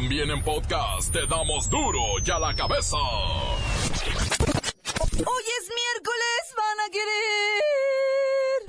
[0.00, 2.96] También en podcast te damos duro y a la cabeza.
[2.96, 3.56] Hoy
[5.58, 8.62] es miércoles, van a querer.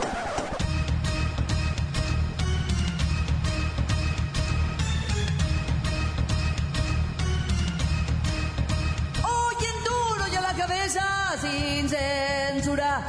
[9.23, 13.05] Hoy en duro y a la cabeza, sin censura.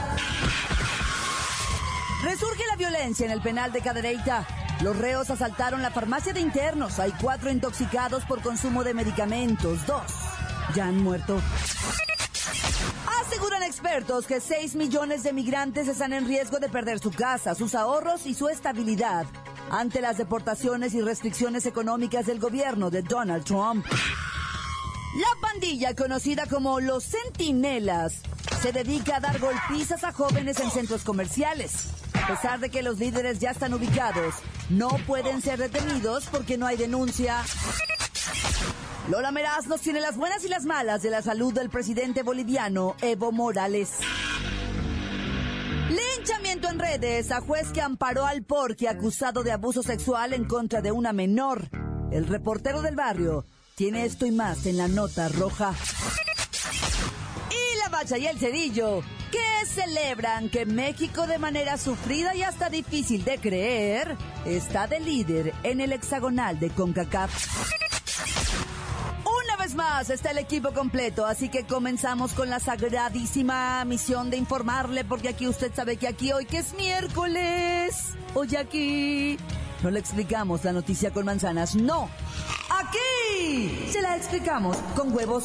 [2.22, 4.59] Resurge la violencia en el penal de Cadereyta.
[4.82, 6.98] Los reos asaltaron la farmacia de internos.
[6.98, 9.86] Hay cuatro intoxicados por consumo de medicamentos.
[9.86, 10.10] Dos
[10.74, 11.40] ya han muerto.
[13.20, 17.74] Aseguran expertos que 6 millones de migrantes están en riesgo de perder su casa, sus
[17.74, 19.26] ahorros y su estabilidad
[19.70, 23.86] ante las deportaciones y restricciones económicas del gobierno de Donald Trump.
[23.86, 28.22] La pandilla, conocida como los Centinelas,
[28.62, 31.88] se dedica a dar golpizas a jóvenes en centros comerciales.
[32.14, 34.34] A pesar de que los líderes ya están ubicados,
[34.70, 37.42] no pueden ser detenidos porque no hay denuncia.
[39.08, 42.94] Lola Meraz nos tiene las buenas y las malas de la salud del presidente boliviano
[43.02, 43.98] Evo Morales.
[45.88, 50.80] Linchamiento en redes a juez que amparó al porqui acusado de abuso sexual en contra
[50.80, 51.68] de una menor.
[52.12, 55.74] El reportero del barrio tiene esto y más en la nota roja.
[58.00, 64.16] Y el cerillo, que celebran que México de manera sufrida y hasta difícil de creer,
[64.46, 67.30] está de líder en el hexagonal de CONCACAF.
[69.44, 74.38] Una vez más está el equipo completo, así que comenzamos con la sagradísima misión de
[74.38, 79.36] informarle, porque aquí usted sabe que aquí hoy que es miércoles, hoy aquí
[79.82, 82.08] no le explicamos la noticia con manzanas, no,
[82.70, 85.44] aquí se la explicamos con huevos.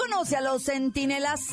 [0.00, 1.48] Conoce a los centinelas?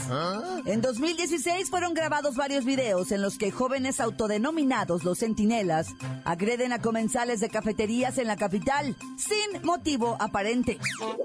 [0.66, 5.90] En 2016 fueron grabados varios videos en los que jóvenes autodenominados los centinelas
[6.24, 10.78] agreden a comensales de cafeterías en la capital sin motivo aparente.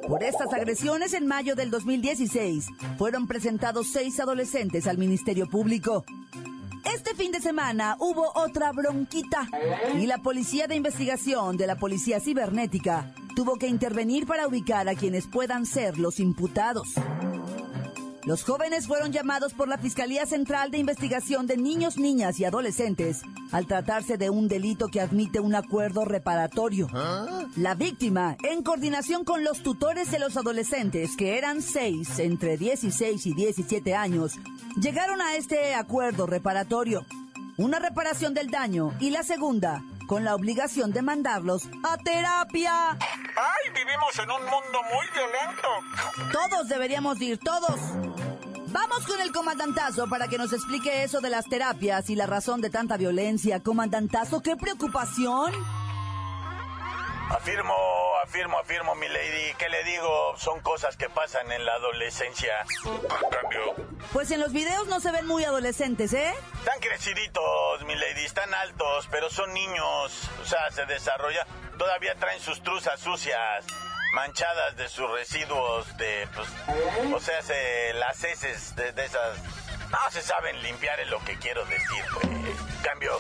[0.07, 2.67] Por estas agresiones, en mayo del 2016
[2.99, 6.05] fueron presentados seis adolescentes al Ministerio Público.
[6.85, 9.49] Este fin de semana hubo otra bronquita
[9.99, 14.95] y la Policía de Investigación de la Policía Cibernética tuvo que intervenir para ubicar a
[14.95, 16.89] quienes puedan ser los imputados.
[18.25, 23.23] Los jóvenes fueron llamados por la Fiscalía Central de Investigación de Niños, Niñas y Adolescentes
[23.53, 26.89] al tratarse de un delito que admite un acuerdo reparatorio.
[27.57, 33.27] La víctima, en coordinación con los tutores de los adolescentes, que eran seis entre 16
[33.27, 34.33] y 17 años,
[34.81, 37.05] llegaron a este acuerdo reparatorio.
[37.59, 42.91] Una reparación del daño y la segunda, con la obligación de mandarlos a terapia.
[42.91, 46.31] ¡Ay, vivimos en un mundo muy violento!
[46.31, 47.81] Todos deberíamos ir, todos.
[48.67, 52.61] Vamos con el comandantazo para que nos explique eso de las terapias y la razón
[52.61, 53.63] de tanta violencia.
[53.63, 55.55] Comandantazo, qué preocupación.
[57.31, 57.75] Afirmo,
[58.23, 59.55] afirmo, afirmo, mi lady.
[59.59, 60.35] ¿Qué le digo?
[60.37, 62.53] Son cosas que pasan en la adolescencia.
[63.31, 63.75] Cambio.
[64.13, 66.35] Pues en los videos no se ven muy adolescentes, ¿eh?
[66.59, 68.25] Están creciditos, mi lady.
[68.25, 70.31] Están altos, pero son niños.
[70.43, 71.47] O sea, se desarrolla.
[71.79, 73.65] Todavía traen sus truzas sucias.
[74.15, 76.47] Manchadas de sus residuos de, pues,
[77.15, 79.39] o sea, se, las heces de, de esas...
[79.91, 82.55] No se saben limpiar, es lo que quiero decir, güey.
[82.83, 83.19] Cambio.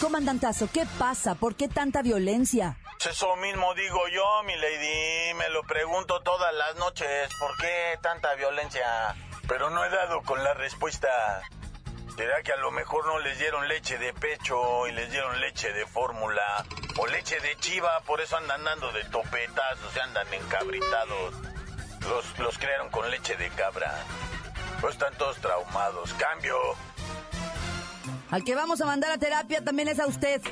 [0.00, 1.36] Comandantazo, ¿qué pasa?
[1.36, 2.76] ¿Por qué tanta violencia?
[3.04, 5.34] Eso mismo digo yo, mi lady.
[5.34, 7.30] Me lo pregunto todas las noches.
[7.38, 9.14] ¿Por qué tanta violencia?
[9.46, 11.42] Pero no he dado con la respuesta.
[12.16, 15.72] ¿Será que a lo mejor no les dieron leche de pecho y les dieron leche
[15.72, 16.64] de fórmula?
[16.96, 21.34] O leche de chiva, por eso andan dando de topetazos, se andan encabritados.
[22.08, 23.94] Los, los crearon con leche de cabra.
[24.80, 26.12] Pues están todos traumados.
[26.14, 26.56] Cambio.
[28.30, 30.42] Al que vamos a mandar a terapia también es a usted.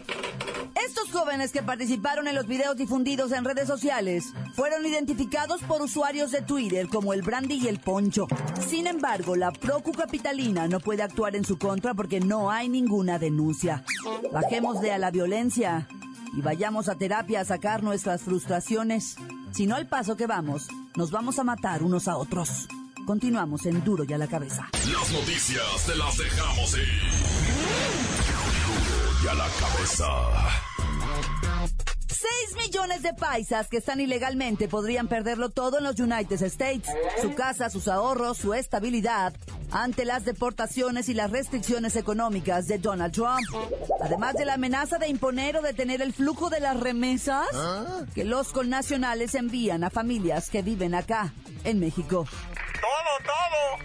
[0.87, 6.31] Estos jóvenes que participaron en los videos difundidos en redes sociales fueron identificados por usuarios
[6.31, 8.27] de Twitter como el Brandy y el Poncho.
[8.69, 13.19] Sin embargo, la Procu Capitalina no puede actuar en su contra porque no hay ninguna
[13.19, 13.85] denuncia.
[14.33, 15.89] Bajemos de a la violencia
[16.37, 19.17] y vayamos a terapia a sacar nuestras frustraciones.
[19.53, 22.69] Si no, al paso que vamos, nos vamos a matar unos a otros.
[23.07, 24.69] Continuamos en Duro y a la cabeza.
[24.73, 27.24] Las noticias te las dejamos ir.
[29.31, 30.07] A la cabeza.
[32.09, 36.91] 6 millones de paisas que están ilegalmente podrían perderlo todo en los United States.
[37.23, 39.33] Su casa, sus ahorros, su estabilidad,
[39.71, 43.47] ante las deportaciones y las restricciones económicas de Donald Trump.
[44.03, 47.47] Además de la amenaza de imponer o detener el flujo de las remesas
[48.15, 51.33] que los connacionales envían a familias que viven acá,
[51.65, 52.27] en México.
[52.81, 53.79] Todo, todo.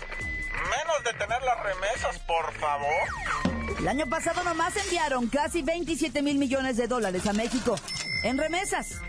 [0.70, 3.49] Menos detener las remesas, por favor.
[3.80, 7.76] El año pasado nomás enviaron casi 27 mil millones de dólares a México
[8.24, 9.00] en remesas.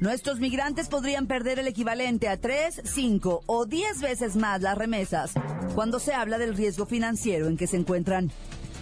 [0.00, 5.32] Nuestros migrantes podrían perder el equivalente a 3, 5 o 10 veces más las remesas
[5.76, 8.32] cuando se habla del riesgo financiero en que se encuentran.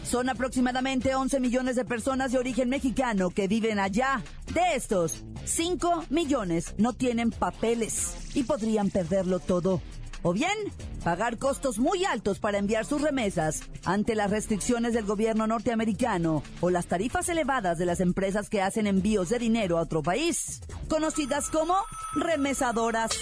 [0.02, 4.22] Son aproximadamente 11 millones de personas de origen mexicano que viven allá.
[4.54, 9.82] De estos, 5 millones no tienen papeles y podrían perderlo todo
[10.24, 10.56] o bien
[11.04, 16.70] pagar costos muy altos para enviar sus remesas ante las restricciones del gobierno norteamericano o
[16.70, 21.50] las tarifas elevadas de las empresas que hacen envíos de dinero a otro país, conocidas
[21.50, 21.76] como
[22.16, 23.12] remesadoras.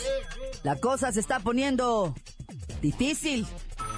[0.63, 2.15] La cosa se está poniendo
[2.81, 3.47] difícil.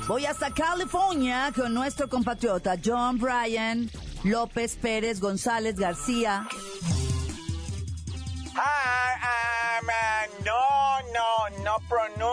[0.08, 3.90] Voy hasta California con nuestro compatriota John Bryan,
[4.24, 6.48] López Pérez González García.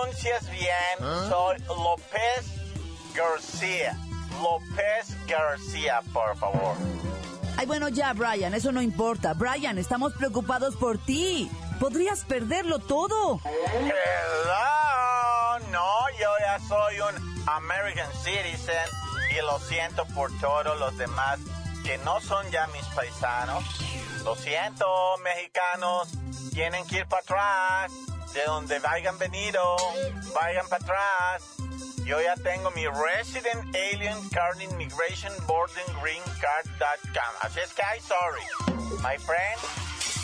[0.02, 0.98] Pronuncias bien.
[1.00, 1.28] ¿Ah?
[1.30, 2.46] Soy López
[3.16, 3.98] García.
[4.42, 6.76] López García, por favor.
[7.58, 9.34] Ay, bueno, ya, Brian, eso no importa.
[9.34, 11.52] Brian, estamos preocupados por ti.
[11.80, 13.40] Podrías perderlo todo.
[13.44, 13.94] Hello.
[15.72, 15.90] No,
[16.20, 18.76] yo ya soy un American citizen
[19.32, 21.40] y lo siento por todos los demás
[21.84, 23.64] que no son ya mis paisanos.
[24.24, 24.86] Lo siento,
[25.24, 26.10] mexicanos.
[26.54, 28.11] Tienen que ir para atrás.
[28.34, 29.76] De donde vayan venido,
[30.34, 31.44] vayan para atrás.
[32.06, 37.34] Yo ya tengo mi Resident Alien Card Immigration Boarding Green Card.com.
[37.42, 38.42] Así es que, I'm sorry.
[39.02, 39.60] My friend,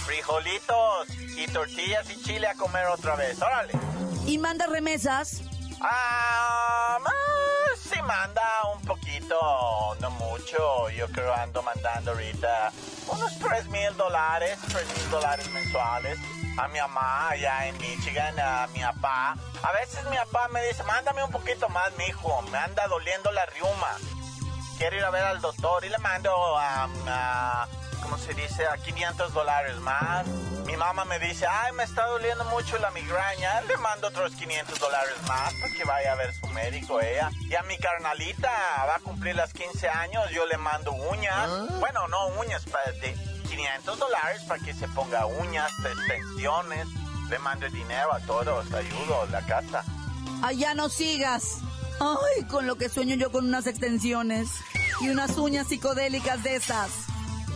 [0.06, 3.42] frijolitos y tortillas y chile a comer otra vez.
[3.42, 3.74] Órale.
[4.26, 5.42] ¿Y manda remesas?
[5.82, 6.98] Ah,
[7.80, 8.44] sí manda
[8.74, 10.90] un poquito, no mucho.
[10.90, 12.72] Yo creo ando mandando ahorita
[13.08, 16.20] unos 3 mil dólares, 3 mil dólares mensuales.
[16.58, 19.38] A mi mamá allá en Michigan, a mi papá.
[19.62, 22.42] A veces mi papá me dice, mándame un poquito más, mi hijo.
[22.52, 23.98] Me anda doliendo la riuma.
[24.78, 27.68] Quiero ir a ver al doctor y le mando a
[28.10, 28.66] ¿cómo se dice?
[28.66, 30.26] A 500 dólares más.
[30.66, 33.62] Mi mamá me dice, ay, me está doliendo mucho la migraña.
[33.62, 37.30] Le mando otros 500 dólares más para que vaya a ver su médico ella.
[37.50, 38.50] Y a mi carnalita
[38.88, 41.50] va a cumplir las 15 años, yo le mando uñas.
[41.80, 42.64] Bueno, no uñas,
[43.02, 43.14] de
[43.50, 46.88] 500 dólares para que se ponga uñas, extensiones.
[47.30, 49.84] Le mando el dinero a todos, ayudo, la casa.
[50.44, 51.58] Allá no sigas.
[52.00, 54.50] Ay, con lo que sueño yo con unas extensiones
[55.02, 57.07] y unas uñas psicodélicas de esas.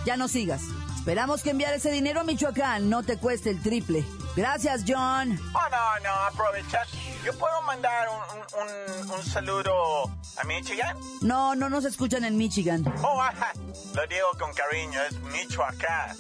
[0.06, 0.62] Ya no sigas.
[0.98, 4.06] Esperamos que enviar ese dinero a Michoacán no te cueste el triple.
[4.36, 5.40] Gracias, John.
[5.54, 6.86] Oh, no, no, aprovechar.
[7.26, 10.04] Yo puedo mandar un, un- saludo
[10.38, 10.98] a Michigan.
[11.22, 12.84] No, no nos escuchan en Michigan.
[13.04, 13.54] Oh, ajá,
[13.94, 16.16] lo digo con cariño, es Michoacán.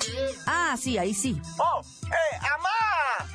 [0.47, 1.39] Ah, sí, ahí sí.
[1.57, 3.27] Oh, hey, amá,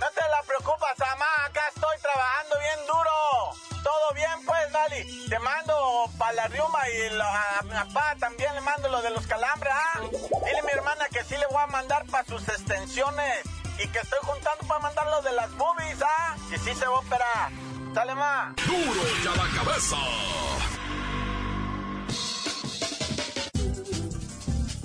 [0.00, 3.82] no te la preocupas, amá, acá estoy trabajando bien duro.
[3.82, 5.28] Todo bien, pues, Dali.
[5.28, 9.10] Te mando para la riuma y lo- a mi papá también le mando lo de
[9.10, 9.83] los calambres, ¿ah?
[10.30, 13.42] Dile a mi hermana que sí le voy a mandar para sus extensiones
[13.82, 16.36] y que estoy juntando para mandar lo de las boobies, ¿ah?
[16.50, 17.50] Que sí se va a operar.
[17.94, 18.54] Sale, ma.
[18.66, 19.96] Duro y a la cabeza.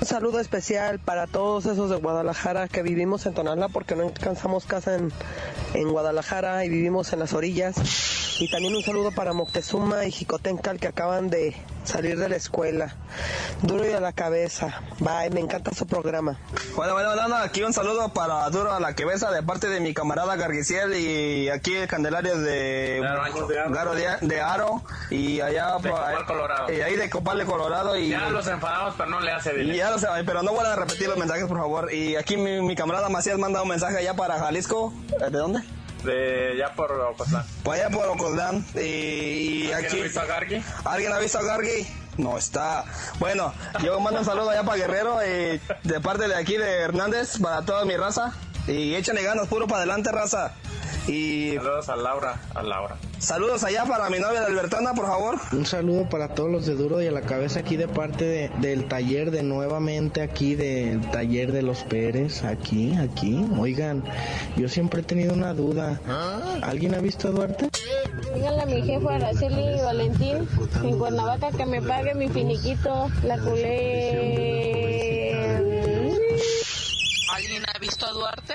[0.00, 4.64] Un saludo especial para todos esos de Guadalajara que vivimos en Tonalá porque no alcanzamos
[4.64, 5.12] casa en,
[5.74, 7.76] en Guadalajara y vivimos en las orillas.
[8.40, 11.54] Y también un saludo para Moctezuma y Jicotencal que acaban de
[11.84, 12.96] salir de la escuela.
[13.62, 14.80] Duro y a la cabeza.
[14.98, 16.36] Bye, me encanta su programa.
[16.74, 19.94] Bueno, bueno, bueno, aquí un saludo para Duro a la cabeza de parte de mi
[19.94, 23.00] camarada Garguiciel y aquí el Candelario de
[23.70, 26.72] Garo de, de Aro y allá de Copal, Colorado.
[26.72, 29.72] y ahí de Copal, Colorado y ya los enfadados, pero no le hace bien.
[29.76, 31.92] Ya lo sé, pero no vuelvan a repetir los mensajes, por favor.
[31.92, 34.92] Y aquí mi, mi camarada Macías manda un mensaje allá para Jalisco.
[35.20, 35.60] ¿De dónde?
[36.02, 37.44] De ya por Ocotlán.
[37.62, 38.66] Pues allá por Ocotlán.
[38.74, 40.00] Y, y ¿Alguien aquí.
[40.00, 40.62] ha visto a Gargi?
[40.84, 41.86] ¿Alguien ha visto a Gargi?
[42.16, 42.84] No está.
[43.18, 43.52] Bueno,
[43.82, 47.62] yo mando un saludo allá para Guerrero y de parte de aquí de Hernández para
[47.62, 48.32] toda mi raza.
[48.66, 50.54] Y échale ganas, puro para adelante, raza.
[51.08, 52.96] Y Saludos a Laura, a Laura.
[53.18, 55.36] saludos allá para mi novia, la Albertana, por favor.
[55.52, 58.50] Un saludo para todos los de Duro y a la cabeza aquí de parte de-
[58.60, 63.44] del taller de nuevamente aquí del taller de los Pérez, aquí, aquí.
[63.58, 64.04] Oigan,
[64.56, 66.00] yo siempre he tenido una duda.
[66.62, 67.68] ¿Alguien ha visto a Duarte?
[68.34, 70.48] Díganle a mi jefa Araceli Valentín
[70.84, 75.32] en Cuernavaca que me pague mi finiquito, la culé.
[77.34, 78.54] ¿Alguien ha visto a Duarte?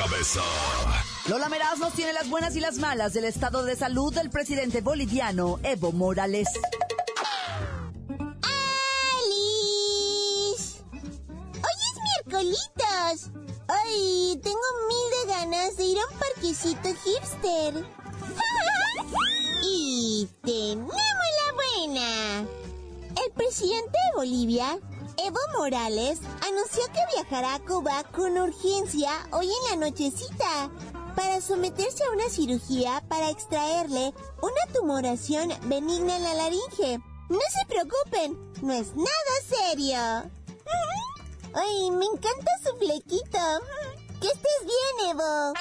[0.00, 0.40] Cabeza.
[1.28, 4.80] Lola Meraz nos tiene las buenas y las malas del estado de salud del presidente
[4.80, 6.48] boliviano Evo Morales.
[10.48, 10.82] ¡Alice!
[10.92, 13.30] ¡Hoy es miércolitos!
[13.68, 14.40] ¡Ay!
[14.42, 17.84] Tengo mil de ganas de ir a un parquecito hipster.
[19.62, 22.40] y tenemos la buena.
[23.22, 24.78] El presidente de Bolivia,
[25.22, 30.70] Evo Morales, anunció que viajará a Cuba con urgencia hoy en la nochecita
[31.14, 37.00] para someterse a una cirugía para extraerle una tumoración benigna en la laringe.
[37.28, 40.30] No se preocupen, no es nada serio.
[41.54, 43.38] Ay, me encanta su flequito.
[44.20, 45.52] Que estés bien, Evo.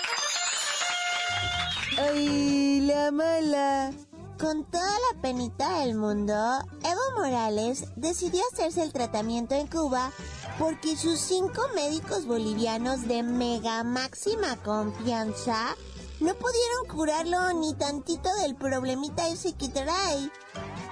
[1.97, 3.91] Ay, la mala.
[4.39, 10.13] Con toda la penita del mundo, Evo Morales decidió hacerse el tratamiento en Cuba
[10.57, 15.75] porque sus cinco médicos bolivianos de mega máxima confianza
[16.21, 20.31] no pudieron curarlo ni tantito del problemita ese que trae.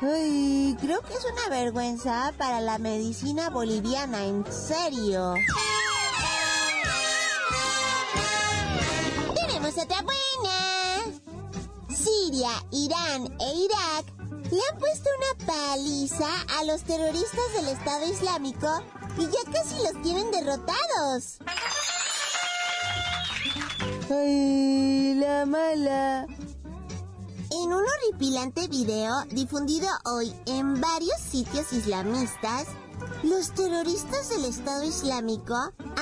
[0.01, 5.35] Ay, creo que es una vergüenza para la medicina boliviana, en serio.
[9.33, 10.56] Tenemos otra buena.
[12.37, 14.05] Siria, Irán e Irak
[14.51, 16.27] le han puesto una paliza
[16.59, 18.67] a los terroristas del Estado Islámico
[19.17, 21.39] y ya casi los tienen derrotados.
[24.11, 26.27] Ay, la mala.
[27.49, 32.67] En un horripilante video difundido hoy en varios sitios islamistas,
[33.29, 35.55] los terroristas del Estado Islámico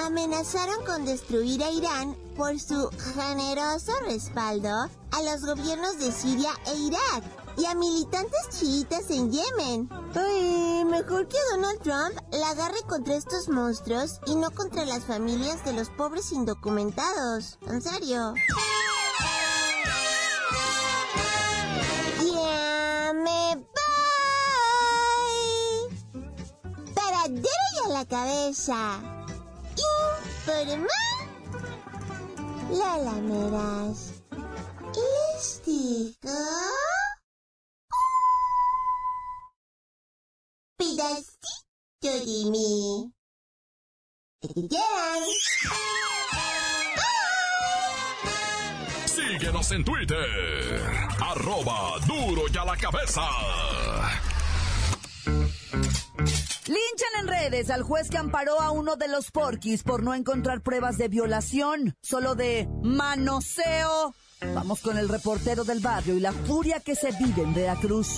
[0.03, 6.77] amenazaron con destruir a Irán por su generoso respaldo a los gobiernos de Siria e
[6.77, 7.23] Irak
[7.57, 9.89] y a militantes chiitas en Yemen.
[10.13, 15.63] Ay, mejor que Donald Trump la agarre contra estos monstruos y no contra las familias
[15.65, 17.57] de los pobres indocumentados.
[17.67, 18.33] En serio.
[28.47, 29.27] Informa.
[32.69, 34.13] La lameras.
[34.93, 36.37] Les digo.
[40.77, 41.45] Pedacito
[42.01, 43.11] de mí.
[49.05, 50.87] Síguenos en Twitter,
[51.19, 53.27] arroba duro y a la cabeza.
[56.67, 60.61] Linchan en redes al juez que amparó a uno de los porquis por no encontrar
[60.61, 64.15] pruebas de violación, solo de manoseo.
[64.41, 68.17] Vamos con el reportero del barrio y la furia que se vive en Veracruz.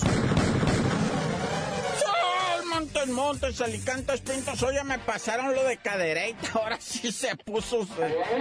[3.06, 7.86] Montes, Montes, Alicantes, Pintos, oye, me pasaron lo de cadereita, ahora sí se puso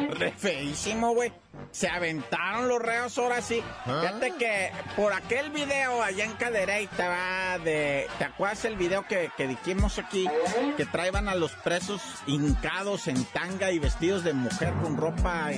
[0.09, 1.31] re feísimo, güey.
[1.71, 3.61] Se aventaron los reos ahora sí.
[3.83, 9.31] Fíjate que por aquel video allá en Cadereita, va, de, ¿te acuerdas el video que,
[9.35, 10.27] que dijimos aquí?
[10.75, 15.51] Que traían a los presos hincados en tanga y vestidos de mujer con ropa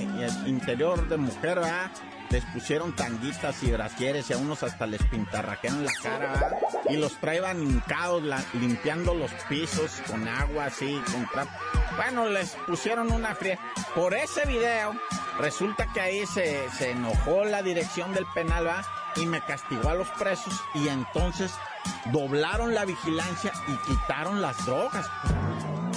[0.46, 1.90] interior de mujer, va
[2.30, 6.58] les pusieron tanguitas y brasieres y a unos hasta les pintarraquearon la cara
[6.88, 8.22] y los traían hincados
[8.54, 11.28] limpiando los pisos con agua así, con.
[11.96, 13.58] Bueno, les pusieron una fría.
[13.94, 14.94] Por ese video,
[15.38, 18.68] resulta que ahí se, se enojó la dirección del penal
[19.16, 21.52] y me castigó a los presos y entonces
[22.12, 25.08] doblaron la vigilancia y quitaron las drogas.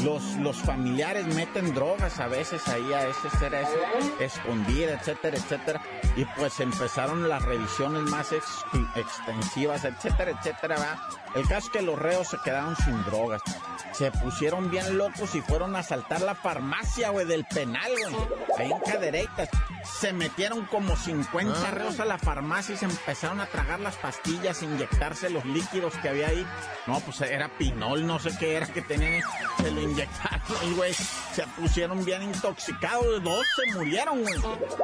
[0.03, 3.77] Los, los familiares meten drogas a veces ahí a ese ser ese,
[4.19, 5.81] escondida, etcétera, etcétera.
[6.15, 10.75] Y pues empezaron las revisiones más ex- extensivas, etcétera, etcétera.
[10.77, 11.10] ¿va?
[11.36, 13.41] El caso es que los reos se quedaron sin drogas.
[13.93, 18.15] Se pusieron bien locos y fueron a asaltar la farmacia, güey, del penal, güey.
[18.57, 19.50] Ahí en Cadereitas.
[19.83, 24.63] Se metieron como 50 reos a la farmacia y se empezaron a tragar las pastillas,
[24.63, 26.45] inyectarse los líquidos que había ahí.
[26.88, 29.22] No, pues era pinol, no sé qué era que tenían.
[29.62, 30.94] Se inyectaron, y, güey.
[30.94, 33.24] Se pusieron bien intoxicados.
[33.24, 34.36] Dos se murieron, güey.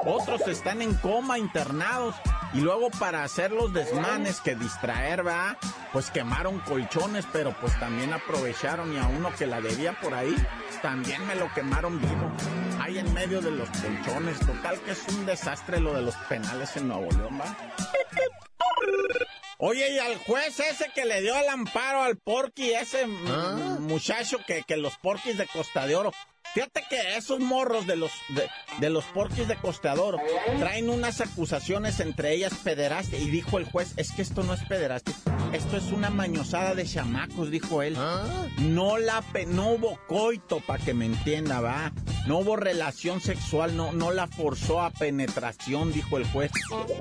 [0.06, 2.16] Otros están en coma, internados.
[2.54, 5.56] Y luego para hacer los desmanes que distraer, va,
[5.94, 10.36] pues quemaron colchones, pero pues también aprovecharon y a uno que la debía por ahí,
[10.82, 12.32] también me lo quemaron vivo.
[12.80, 16.76] Ahí en medio de los colchones, total que es un desastre lo de los penales
[16.76, 17.56] en Nuevo León, va.
[19.62, 24.40] Oye, y al juez ese que le dio el amparo al porqui, ese mm, muchacho
[24.48, 26.14] que, que los porquis de Costa de Oro.
[26.54, 28.48] Fíjate que esos morros de los, de,
[28.80, 29.58] de los porquis de
[30.00, 30.18] Oro
[30.60, 33.20] traen unas acusaciones entre ellas pederastia.
[33.20, 35.14] Y dijo el juez, es que esto no es pederastia,
[35.54, 37.96] esto es una mañosada de chamacos, dijo él.
[38.58, 41.92] No la pe- no hubo coito, para que me entienda, va.
[42.28, 46.52] No hubo relación sexual, no, no la forzó a penetración, dijo el juez.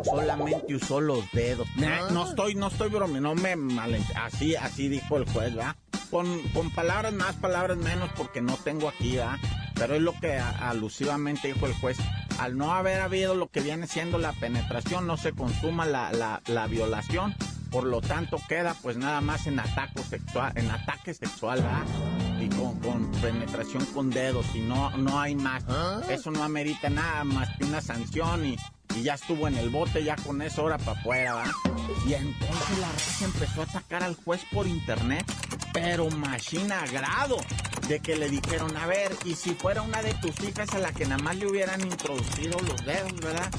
[0.04, 1.66] Solamente usó los dedos.
[1.76, 4.06] Nah, no estoy, no estoy bromeando, no me malent...
[4.14, 5.76] Así, así dijo el juez, ¿va?
[6.10, 9.38] Con, con palabras más, palabras menos, porque no tengo aquí, ¿va?
[9.74, 11.98] Pero es lo que a- alusivamente dijo el juez.
[12.38, 16.40] Al no haber habido lo que viene siendo la penetración, no se consuma la, la,
[16.46, 17.34] la violación.
[17.70, 21.84] Por lo tanto, queda pues nada más en ataque sexual, en ataque sexual, ¿verdad?
[22.40, 25.64] Y con, con penetración con dedos, y no, no hay más.
[26.08, 28.56] Eso no amerita nada más que una sanción y,
[28.96, 31.44] y ya estuvo en el bote, ya con eso ahora para afuera, ¿va?
[32.06, 35.26] Y entonces la raza empezó a atacar al juez por internet,
[35.72, 37.38] pero machina grado
[37.88, 40.92] de que le dijeron, a ver, y si fuera una de tus hijas a la
[40.92, 43.50] que nada más le hubieran introducido los dedos, ¿verdad?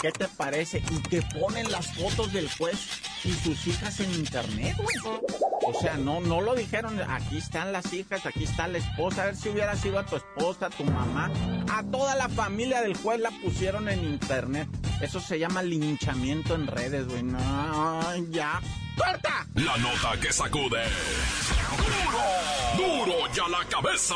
[0.00, 0.82] ¿Qué te parece?
[0.90, 2.78] Y que ponen las fotos del juez
[3.24, 5.20] y sus hijas en internet, güey.
[5.66, 9.26] O sea, no, no lo dijeron, aquí están las hijas, aquí está la esposa, a
[9.26, 11.30] ver si hubiera sido a tu esposa, a tu mamá,
[11.70, 14.68] a toda la familia del juez la pusieron en internet.
[15.00, 17.22] Eso se llama linchamiento en redes, güey.
[17.22, 18.60] No, ya.
[19.54, 20.82] La nota que sacude.
[22.76, 23.06] ¡Duro!
[23.06, 24.14] ¡Duro ya la cabeza!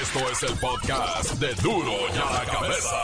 [0.00, 2.96] Esto es el podcast de Duro ya la cabeza.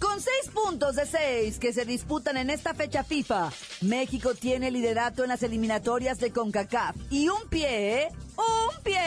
[0.00, 3.50] Con seis puntos de seis que se disputan en esta fecha FIFA,
[3.82, 6.96] México tiene liderato en las eliminatorias de CONCACAF.
[7.10, 8.98] Y un pie, un pie.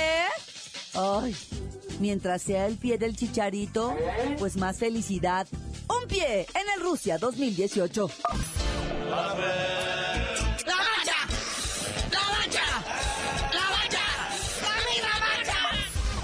[0.94, 1.36] Ay,
[2.00, 3.96] mientras sea el pie del chicharito,
[4.38, 5.48] pues más felicidad.
[5.90, 8.10] Un pie en el Rusia 2018.
[9.10, 9.16] ¡La
[10.76, 11.16] mancha!
[12.12, 12.64] ¡La mancha!
[13.52, 14.06] ¡La mancha!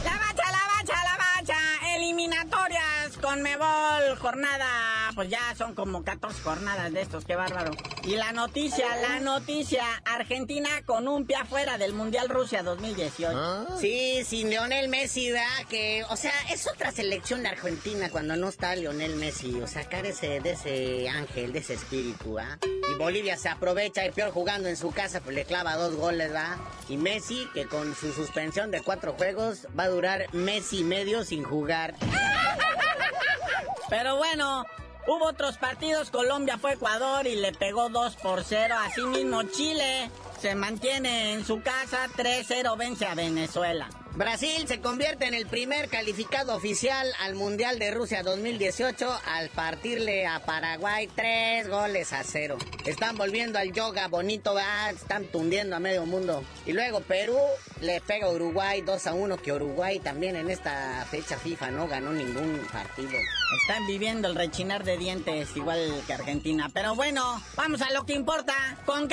[0.04, 1.60] ¡La mancha, la mancha, la mancha!
[1.96, 4.70] Eliminatorias con Mebol, jornada,
[5.16, 7.72] pues ya son como 14 jornadas de estos, qué bárbaro.
[8.04, 13.80] Y la noticia, la noticia, Argentina con un pie afuera del Mundial Rusia 2018.
[13.80, 15.66] Sí, sin Lionel Messi, ¿verdad?
[15.70, 19.60] Que, o sea, es otra selección de Argentina cuando no está Lionel Messi.
[19.62, 22.60] O sea, carece de ese ángel, de ese espíritu, ¿ah?
[22.64, 26.28] Y Bolivia se aprovecha y peor jugando en su casa, pues le clava dos goles,
[26.32, 26.58] ¿verdad?
[26.90, 31.24] Y Messi, que con su suspensión de cuatro juegos, va a durar mes y medio
[31.24, 31.96] sin jugar.
[33.90, 34.66] Pero bueno,
[35.08, 36.10] hubo otros partidos.
[36.10, 38.76] Colombia fue Ecuador y le pegó 2 por 0.
[38.86, 42.08] Asimismo, Chile se mantiene en su casa.
[42.16, 43.90] 3-0 vence a Venezuela.
[44.16, 50.26] Brasil se convierte en el primer calificado oficial al Mundial de Rusia 2018 al partirle
[50.26, 52.58] a Paraguay tres goles a cero.
[52.86, 54.56] Están volviendo al yoga bonito,
[54.90, 56.46] están tundiendo a medio mundo.
[56.66, 57.38] Y luego Perú
[57.82, 61.90] le pega a Uruguay 2 a 1, que Uruguay también en esta fecha FIFA no
[61.90, 63.20] ganó ningún partido.
[63.62, 66.70] Están viviendo el rechinar de dientes igual que Argentina.
[66.74, 68.78] Pero bueno, vamos a lo que importa.
[68.86, 69.08] Con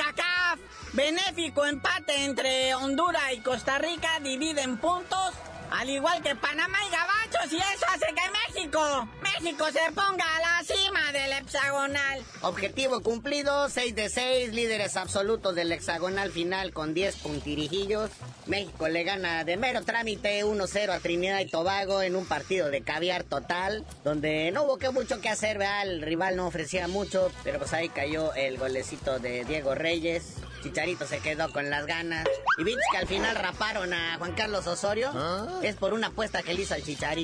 [0.93, 5.33] Benéfico empate entre Honduras y Costa Rica dividen puntos.
[5.71, 10.39] Al igual que Panamá y Gabachos, y eso hace que México, México se ponga a
[10.39, 12.23] la cima del hexagonal.
[12.41, 18.11] Objetivo cumplido, 6 de 6, líderes absolutos del hexagonal final con 10 puntirijillos.
[18.45, 22.81] México le gana de mero trámite 1-0 a Trinidad y Tobago en un partido de
[22.81, 25.83] caviar total, donde no hubo que mucho que hacer, ¿verdad?
[25.83, 30.35] el rival no ofrecía mucho, pero pues ahí cayó el golecito de Diego Reyes.
[30.63, 32.25] Chicharito se quedó con las ganas.
[32.57, 35.11] Y viste que al final raparon a Juan Carlos Osorio.
[35.61, 37.22] Es por una apuesta que le hizo al Chicharito.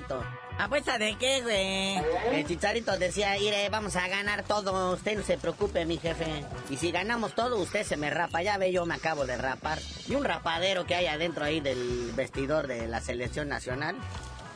[0.57, 1.95] ¿Apuesta de qué, güey?
[2.37, 6.43] El Chicharito decía, ire, vamos a ganar todo, usted no se preocupe, mi jefe.
[6.69, 8.41] Y si ganamos todo, usted se me rapa.
[8.41, 9.79] Ya ve, yo me acabo de rapar.
[10.07, 13.95] Y un rapadero que hay adentro ahí del vestidor de la selección nacional.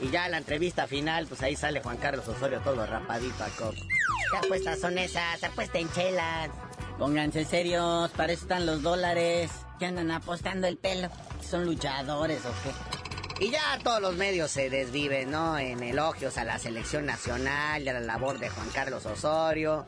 [0.01, 3.71] Y ya la entrevista final, pues ahí sale Juan Carlos Osorio todo rapadito a coco.
[4.31, 5.41] ¿Qué apuestas son esas?
[5.41, 6.49] Apuesta en chelas.
[6.97, 9.51] Pónganse serios, para eso están los dólares.
[9.79, 11.09] Que andan apostando el pelo.
[11.41, 13.02] ¿Son luchadores o qué?
[13.43, 15.57] Y ya todos los medios se desviven, ¿no?
[15.57, 19.85] En elogios a la selección nacional y a la labor de Juan Carlos Osorio.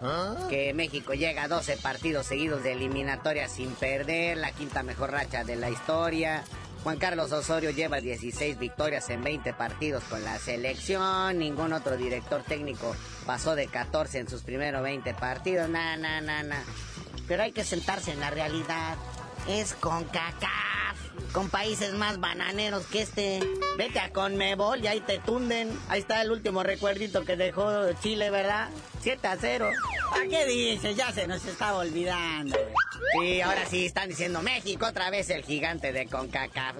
[0.50, 5.46] Que México llega a 12 partidos seguidos de eliminatoria sin perder, la quinta mejor racha
[5.46, 6.44] de la historia.
[6.84, 11.40] Juan Carlos Osorio lleva 16 victorias en 20 partidos con la selección.
[11.40, 12.94] Ningún otro director técnico
[13.26, 15.70] pasó de 14 en sus primeros 20 partidos.
[15.70, 16.62] Na, na, na, na.
[17.26, 18.98] Pero hay que sentarse en la realidad.
[19.48, 20.65] Es con CACAF,
[21.32, 23.40] con países más bananeros que este.
[23.78, 25.78] Vete a Conmebol y ahí te tunden.
[25.90, 28.70] Ahí está el último recuerdito que dejó Chile, ¿verdad?
[29.02, 29.70] 7 a 0.
[30.12, 30.96] ¿A qué dices?
[30.96, 32.58] Ya se nos estaba olvidando.
[33.20, 36.76] Sí, ahora sí están diciendo México otra vez el gigante de CONCACAF.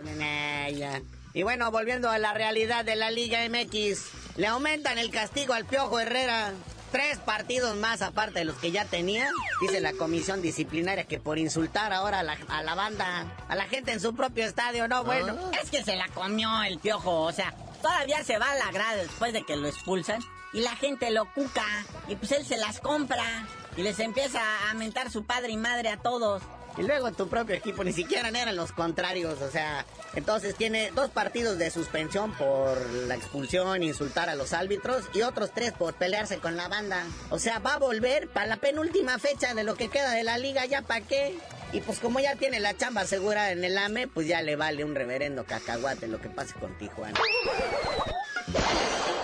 [1.34, 5.66] Y bueno, volviendo a la realidad de la Liga MX, le aumentan el castigo al
[5.66, 6.54] Piojo Herrera.
[6.96, 9.30] Tres partidos más aparte de los que ya tenía,
[9.60, 13.66] dice la comisión disciplinaria que por insultar ahora a la, a la banda, a la
[13.66, 15.38] gente en su propio estadio, no, bueno.
[15.62, 18.96] Es que se la comió el piojo, o sea, todavía se va a la grada
[18.96, 20.22] después de que lo expulsan
[20.54, 21.66] y la gente lo cuca
[22.08, 25.90] y pues él se las compra y les empieza a mentar su padre y madre
[25.90, 26.44] a todos.
[26.78, 29.86] Y luego tu propio equipo ni siquiera eran los contrarios, o sea,
[30.16, 35.52] entonces tiene dos partidos de suspensión por la expulsión, insultar a los árbitros y otros
[35.54, 37.04] tres por pelearse con la banda.
[37.30, 40.38] O sea, va a volver para la penúltima fecha de lo que queda de la
[40.38, 41.38] liga, ¿ya para qué?
[41.72, 44.84] Y pues como ya tiene la chamba segura en el AME, pues ya le vale
[44.84, 47.20] un reverendo cacahuate lo que pase con Tijuana.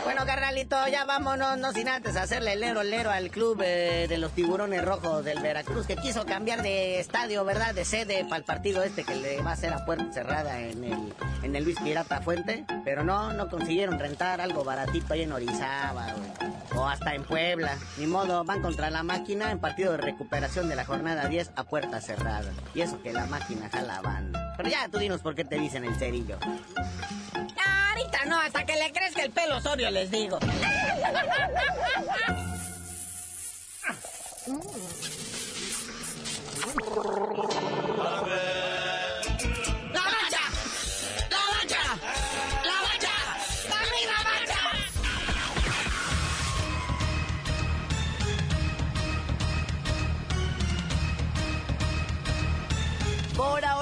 [0.03, 4.31] Bueno, carnalito, ya vámonos, no sin antes hacerle lero lero al club eh, de los
[4.31, 7.73] tiburones rojos del Veracruz, que quiso cambiar de estadio, ¿verdad?
[7.73, 10.83] De sede para el partido este que le va a hacer a puerta cerrada en
[10.83, 11.13] el,
[11.43, 12.65] en el Luis Pirata Fuente.
[12.83, 16.51] Pero no, no consiguieron rentar algo baratito ahí en Orizaba, güey.
[16.75, 17.77] O hasta en Puebla.
[17.97, 21.63] Ni modo, van contra la máquina en partido de recuperación de la jornada 10 a
[21.63, 22.51] puerta cerrada.
[22.73, 24.01] Y eso que la máquina jala.
[24.57, 26.37] Pero ya, tú dinos por qué te dicen el cerillo.
[28.31, 30.39] No, hasta que le crezca el pelo Osorio, les digo.
[37.97, 38.50] ¡La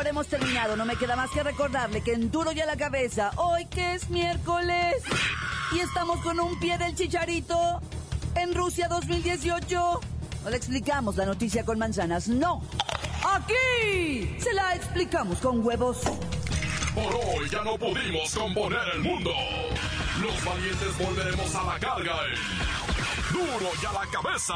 [0.09, 0.75] hemos terminado.
[0.75, 3.93] No me queda más que recordarle que en duro y a la cabeza, hoy que
[3.93, 4.95] es miércoles,
[5.71, 7.81] y estamos con un pie del chicharito
[8.35, 9.99] en Rusia 2018.
[10.43, 12.63] No le explicamos la noticia con manzanas, no.
[13.23, 15.99] Aquí se la explicamos con huevos.
[16.95, 19.31] Por hoy ya no pudimos componer el mundo.
[20.21, 24.55] Los valientes volveremos a la carga en Duro y a la cabeza.